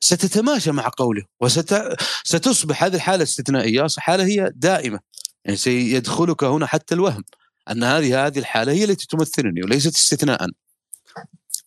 [0.00, 3.86] ستتماشى مع قوله وستصبح هذه الحالة استثنائية.
[3.98, 5.00] حالة هي دائمة.
[5.44, 7.24] يعني سيدخلك هنا حتى الوهم
[7.70, 10.48] أن هذه هذه الحالة هي التي تمثلني وليست استثناء.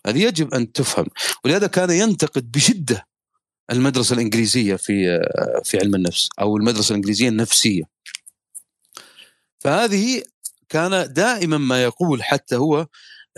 [0.08, 1.06] هذه يجب أن تفهم.
[1.46, 3.08] ولهذا كان ينتقد بشدة
[3.72, 5.20] المدرسة الإنجليزية في
[5.64, 7.84] في علم النفس أو المدرسة الإنجليزية النفسية.
[9.60, 10.24] فهذه
[10.70, 12.88] كان دائما ما يقول حتى هو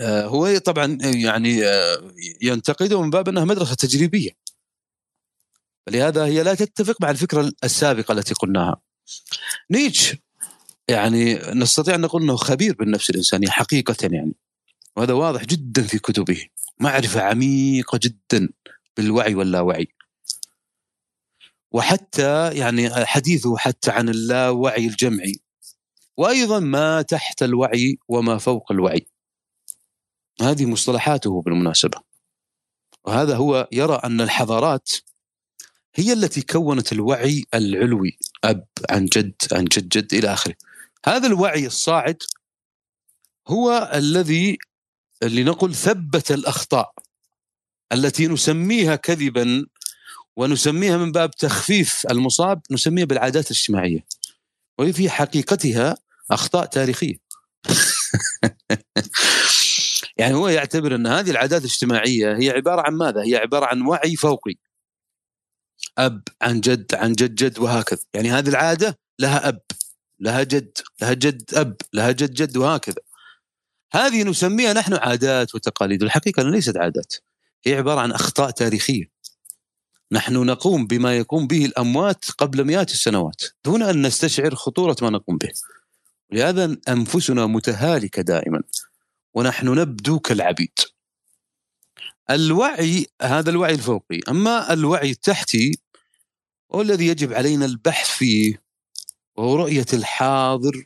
[0.00, 2.12] آه، هو طبعا يعني آه،
[2.42, 4.30] ينتقده من باب أنها مدرسة تجريبية.
[5.88, 8.80] لهذا هي لا تتفق مع الفكرة السابقة التي قلناها.
[9.70, 10.16] نيتش
[10.88, 14.34] يعني نستطيع أن نقول إنه خبير بالنفس الإنسانية حقيقة يعني.
[14.96, 16.46] وهذا واضح جدا في كتبه.
[16.80, 18.48] معرفة عميقة جدا
[18.96, 19.88] بالوعي واللاوعي.
[21.76, 25.40] وحتى يعني حديثه حتى عن اللاوعي الجمعي.
[26.16, 29.06] وأيضا ما تحت الوعي وما فوق الوعي.
[30.42, 32.00] هذه مصطلحاته بالمناسبة.
[33.04, 34.90] وهذا هو يرى أن الحضارات
[35.94, 40.54] هي التي كونت الوعي العلوي أب عن جد عن جد جد إلى آخره.
[41.06, 42.22] هذا الوعي الصاعد
[43.48, 44.58] هو الذي
[45.22, 46.92] لنقل ثبت الأخطاء
[47.92, 49.66] التي نسميها كذبا
[50.36, 54.06] ونسميها من باب تخفيف المصاب نسميها بالعادات الاجتماعية.
[54.78, 55.96] وهي في حقيقتها
[56.30, 57.16] أخطاء تاريخية.
[60.18, 64.16] يعني هو يعتبر أن هذه العادات الاجتماعية هي عبارة عن ماذا؟ هي عبارة عن وعي
[64.16, 64.54] فوقي.
[65.98, 68.00] أب عن جد عن جد جد وهكذا.
[68.14, 69.60] يعني هذه العادة لها أب
[70.20, 73.02] لها جد لها جد أب لها جد جد وهكذا.
[73.92, 76.02] هذه نسميها نحن عادات وتقاليد.
[76.02, 77.14] الحقيقة ليست عادات.
[77.66, 79.15] هي عبارة عن أخطاء تاريخية.
[80.12, 85.36] نحن نقوم بما يقوم به الأموات قبل مئات السنوات دون أن نستشعر خطورة ما نقوم
[85.38, 85.52] به.
[86.32, 88.62] لهذا أنفسنا متهالكة دائما
[89.34, 90.78] ونحن نبدو كالعبيد.
[92.30, 94.20] الوعي هذا الوعي الفوقي.
[94.28, 95.78] أما الوعي التحتي
[96.74, 98.62] هو الذي يجب علينا البحث فيه
[99.36, 100.84] وهو رؤية الحاضر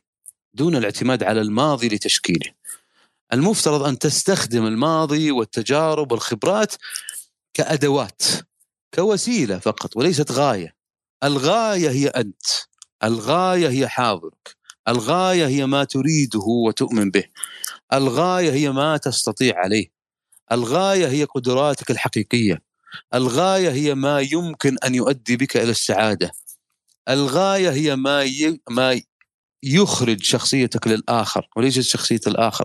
[0.55, 2.53] دون الاعتماد على الماضي لتشكيله.
[3.33, 6.75] المفترض أن تستخدم الماضي والتجارب والخبرات
[7.55, 8.23] كأدوات.
[8.94, 10.74] كوسيلة فقط وليست غاية.
[11.24, 12.42] الغاية هي أنت.
[13.05, 14.57] الغاية هي حاضرك.
[14.88, 17.24] الغاية هي ما تريده وتؤمن به.
[17.92, 19.87] الغاية هي ما تستطيع عليه.
[20.53, 22.62] الغاية هي قدراتك الحقيقية.
[23.14, 26.31] الغاية هي ما يمكن أن يؤدي بك إلى السعادة.
[27.09, 28.61] الغاية هي ما ي...
[28.70, 29.00] ما
[29.62, 32.64] يخرج شخصيتك للآخر وليست شخصية الآخر.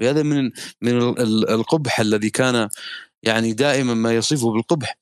[0.00, 0.50] وهذا من
[0.82, 0.98] من
[1.50, 2.68] القبح الذي كان
[3.22, 4.98] يعني دائما ما يصفه بالقبح.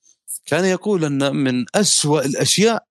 [0.47, 2.87] كان يقول أن من أسوأ الأشياء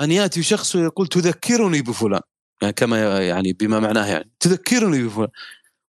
[0.00, 2.20] أن يأتي شخص ويقول تذكرني بفلان.
[2.62, 5.28] يعني كما يعني بما معناه يعني تذكرني بفلان.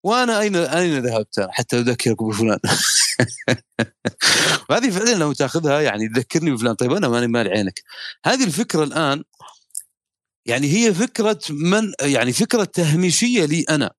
[0.03, 2.59] وأنا أين أين ذهبت حتى أذكرك بفلان؟
[4.69, 6.75] وهذه فعلا لو تأخذها يعني تذكرني بفلان.
[6.75, 7.81] طيب أنا ماني مال عينك.
[8.25, 9.23] هذه الفكرة الآن
[10.45, 13.91] يعني هي فكرة من يعني فكرة تهميشية لي أنا.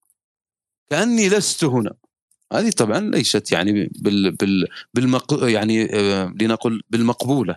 [0.91, 1.95] كأني لست هنا.
[2.53, 7.57] هذه طبعا ليست يعني بال بال بالمق يعني آه لنقل بالمقبولة.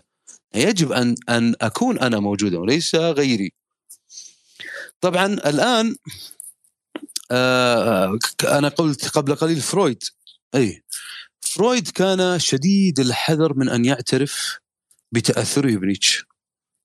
[0.56, 3.54] يجب أن أن أكون أنا موجودا وليس غيري.
[5.01, 5.95] طبعا الآن
[7.32, 10.04] آه أنا قلت قبل قليل فرويد.
[10.56, 10.84] اي
[11.41, 14.60] فرويد كان شديد الحذر من أن يعترف
[15.12, 16.23] بتأثره بنيتشه.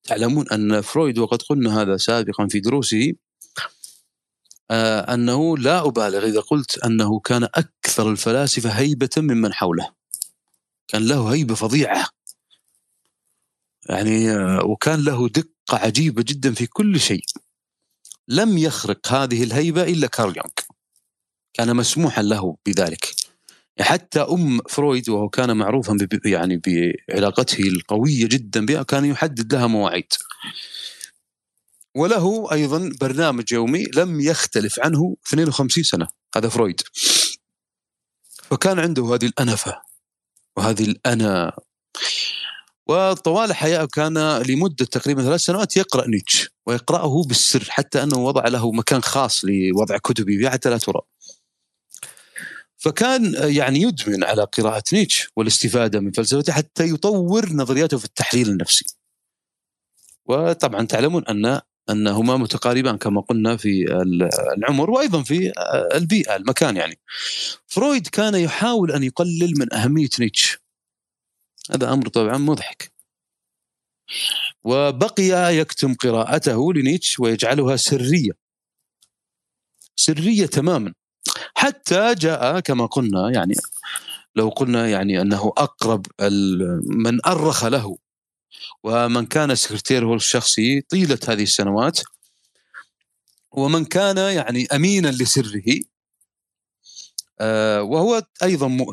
[0.05, 3.12] تعلمون أن فرويد وقد قلنا هذا سابقا في دروسه
[4.71, 9.93] آه أنه لا أبالغ إذا قلت أنه كان أكثر الفلاسفة هيبة ممن حوله.
[10.89, 12.09] كان له هيبة فظيعة.
[13.89, 17.25] يعني آه وكان له دقة عجيبة جدا في كل شيء.
[18.29, 20.53] لم يخرق هذه الهيبة إلا كارل يونغ.
[21.55, 23.15] كان مسموحا له بذلك.
[23.81, 30.13] حتى أم فرويد وهو كان معروفا يعني بعلاقته القوية جدا بها كان يحدد لها مواعيد.
[31.97, 36.81] وله أيضا برنامج يومي لم يختلف عنه 52 سنة هذا فرويد.
[38.51, 39.83] فكان عنده هذه الأنفة
[40.57, 41.53] وهذه الأنا.
[42.87, 48.73] وطوال حياته كان لمدة تقريبا ثلاث سنوات يقرأ نيتش ويقرأه بالسر حتى أنه وضع له
[48.73, 51.01] مكان خاص لوضع كتبه فيه حتى لا ترى.
[52.79, 58.85] فكان يعني يدمن على قراءة نيتش والاستفادة من فلسفته حتى يطور نظرياته في التحليل النفسي.
[60.27, 63.92] وطبعا تعلمون أن أنهما متقاربان كما قلنا في
[64.59, 65.53] العمر وأيضا في
[65.94, 66.99] البيئة المكان يعني.
[67.66, 70.59] فرويد كان يحاول أن يقلل من أهمية نيتش
[71.70, 72.92] هذا أمر طبعا مضحك.
[74.64, 78.33] وبقي يكتم قراءته لنيتش ويجعلها سرية.
[79.96, 80.94] سرية تماما.
[81.55, 83.55] حتى جاء كما قلنا يعني
[84.37, 86.07] لو قلنا يعني أنه أقرب
[86.87, 87.99] من أرخ له.
[88.83, 92.01] ومن كان سكرتيره الشخصي طيلة هذه السنوات
[93.53, 95.81] ومن كان يعني أمينا لسره
[97.81, 98.87] وهو أيضا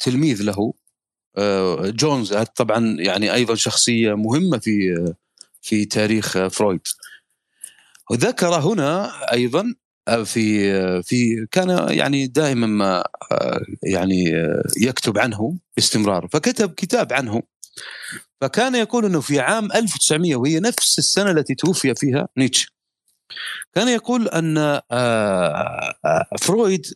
[0.00, 0.74] تلميذ له
[1.90, 2.34] جونز.
[2.34, 4.94] طبعا يعني أيضا شخصية مهمة في
[5.62, 6.80] في تاريخ فرويد.
[8.10, 9.74] وذكر هنا أيضا
[10.24, 13.04] في في كان يعني دائما ما
[13.82, 14.24] يعني
[14.76, 17.42] يكتب عنه باستمرار فكتب كتاب عنه.
[18.40, 22.68] فكان يقول إنه في عام 1900 وهي نفس السنة التي توفي فيها نيتشه.
[23.74, 24.80] كان يقول أن
[26.40, 26.86] فرويد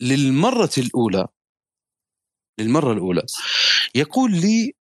[0.00, 1.26] للمرة الأولى
[2.58, 3.22] للمرة الأولى
[3.94, 4.72] يقول لي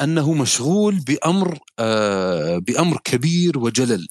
[0.00, 4.08] أنه مشغول بأمر آه بأمر كبير وجلل.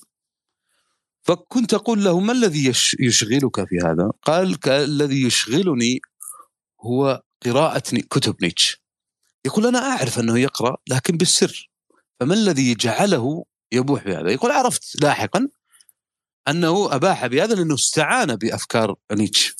[1.23, 5.99] فكنت أقول له ما الذي يشغلك في هذا؟ قال الذي يشغلني
[6.81, 8.86] هو قراءة كتب نيتش
[9.47, 11.69] يقول أنا أعرف أنه يقرأ لكن بالسر.
[12.19, 15.47] فما الذي جعله يبوح بهذا؟ يقول عرفت لاحقا
[16.47, 19.55] أنه أباح بهذا لأنه استعان بأفكار نيتش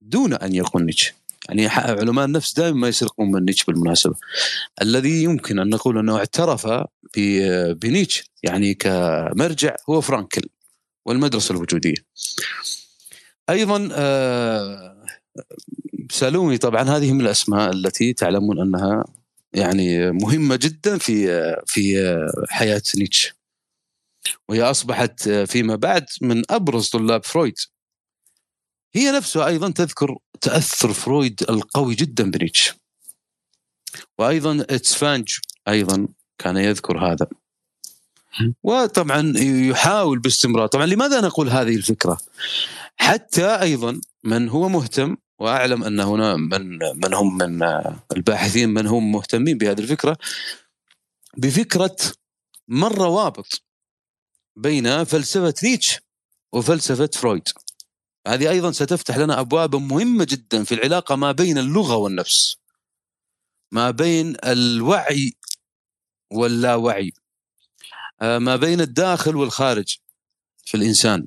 [0.00, 1.14] دون أن يقول نيتش
[1.48, 4.14] يعني علماء النفس دائما ما يسرقون من نيتش بالمناسبة.
[4.82, 6.68] الذي يمكن أن نقول أنه اعترف
[7.82, 10.48] بنيتش يعني كمرجع هو فرانكل
[11.04, 11.94] والمدرسة الوجودية.
[13.50, 14.93] أيضا آه،
[16.10, 19.04] سألوني طبعا هذه من الأسماء التي تعلمون أنها
[19.52, 21.26] يعني مهمة جدا في
[21.66, 22.16] في
[22.48, 23.32] حياة نيتشه.
[24.48, 27.54] وهي أصبحت فيما بعد من أبرز طلاب فرويد.
[28.94, 32.74] هي نفسها أيضا تذكر تأثر فرويد القوي جدا بنيتشه.
[34.18, 36.08] وأيضا تسفانج أيضا
[36.38, 37.26] كان يذكر هذا.
[38.62, 40.66] وطبعا يحاول باستمرار.
[40.66, 42.20] طبعا لماذا نقول هذه الفكرة؟
[42.96, 47.62] حتى أيضا من هو مهتم وأعلم أن هنا من من هم من
[48.16, 50.16] الباحثين من هم مهتمين بهذه الفكرة
[51.36, 51.96] بفكرة
[52.68, 53.62] ما الروابط
[54.56, 56.00] بين فلسفة نيتشه
[56.52, 57.48] وفلسفة فرويد؟
[58.26, 62.56] هذه أيضا ستفتح لنا ابوابا مهمة جدا في العلاقة ما بين اللغة والنفس
[63.72, 65.32] ما بين الوعي
[66.30, 67.12] واللاوعي
[68.22, 69.98] آه، ما بين الداخل والخارج
[70.64, 71.26] في الإنسان.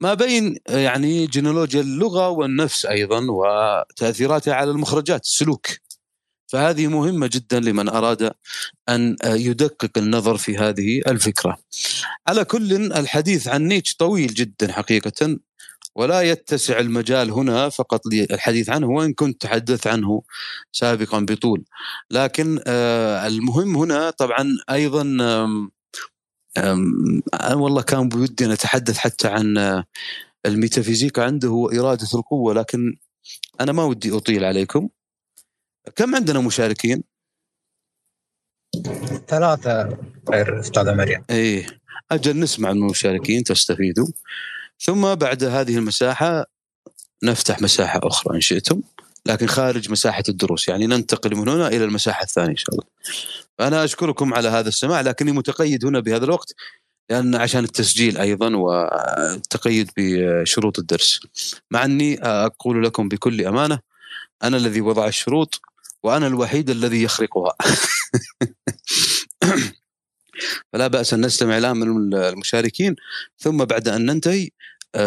[0.00, 5.66] ما بين آه، يعني جينولوجيا اللغة والنفس أيضا وتاثيراتها على المخرجات السلوك
[6.46, 8.32] فهذه مهمة جدا لمن أراد
[8.88, 11.58] أن آه، يدقق النظر في هذه الفكرة.
[12.28, 15.38] على كل الحديث عن نيتش طويل جدا حقيقة
[15.94, 20.22] ولا يتسع المجال هنا فقط للحديث عنه وإن كنت تحدثت عنه
[20.72, 21.64] سابقا بطول
[22.10, 22.60] لكن
[23.26, 25.02] المهم هنا طبعا أيضا
[26.56, 29.82] أنا والله كان بودي أن أتحدث حتى عن
[30.46, 32.96] الميتافيزيقا عنده وإرادة القوة لكن
[33.60, 34.88] أنا ما ودي أطيل عليكم.
[35.96, 37.02] كم عندنا مشاركين؟
[39.28, 39.98] ثلاثة
[40.30, 41.24] غير أستاذة مريم.
[41.30, 41.66] إيه
[42.10, 44.06] أجل نسمع المشاركين تستفيدوا.
[44.80, 46.46] ثم بعد هذه المساحة
[47.24, 48.82] نفتح مساحة أخرى إن شئتم.
[49.26, 50.68] لكن خارج مساحة الدروس.
[50.68, 52.84] يعني ننتقل من هنا إلى المساحة الثانية إن شاء الله.
[53.60, 56.54] أنا أشكركم على هذا السماع لكني متقيد هنا بهذا الوقت
[57.10, 61.20] لأن عشان التسجيل أيضا والتقيد بشروط الدرس.
[61.70, 63.78] مع أني أقول لكم بكل أمانة
[64.42, 65.60] أنا الذي وضع الشروط
[66.02, 67.54] وأنا الوحيد الذي يخرقها.
[70.72, 72.96] فلا بأس أن نستمع الآن من المشاركين
[73.38, 74.50] ثم بعد أن ننتهي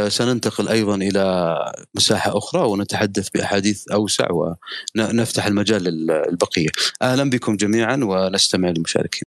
[0.07, 1.55] سننتقل أيضا إلى
[1.95, 6.69] مساحة أخرى ونتحدث بأحاديث أوسع ونفتح المجال للبقية.
[7.01, 9.24] أهلا بكم جميعا ونستمع للمشاركين.